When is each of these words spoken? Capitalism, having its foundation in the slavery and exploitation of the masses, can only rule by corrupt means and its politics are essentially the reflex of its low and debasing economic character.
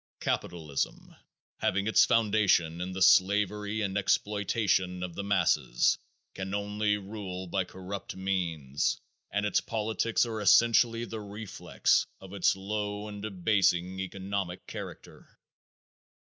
Capitalism, 0.19 1.15
having 1.57 1.85
its 1.85 2.05
foundation 2.05 2.81
in 2.81 2.91
the 2.91 3.03
slavery 3.03 3.81
and 3.81 3.95
exploitation 3.95 5.03
of 5.03 5.13
the 5.13 5.23
masses, 5.23 5.99
can 6.33 6.55
only 6.55 6.97
rule 6.97 7.45
by 7.45 7.65
corrupt 7.65 8.15
means 8.15 8.99
and 9.29 9.45
its 9.45 9.61
politics 9.61 10.25
are 10.25 10.41
essentially 10.41 11.05
the 11.05 11.21
reflex 11.21 12.07
of 12.19 12.33
its 12.33 12.55
low 12.55 13.07
and 13.07 13.21
debasing 13.21 13.99
economic 13.99 14.65
character. 14.65 15.37